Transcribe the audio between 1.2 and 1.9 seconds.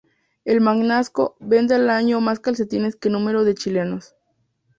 venden